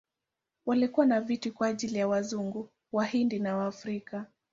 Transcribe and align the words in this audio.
Kulikuwa 0.65 1.05
na 1.05 1.21
viti 1.21 1.51
kwa 1.51 1.67
ajili 1.67 1.97
ya 1.99 2.07
Wazungu, 2.07 2.69
Wahindi 2.91 3.39
na 3.39 3.55
Waafrika. 3.57 4.25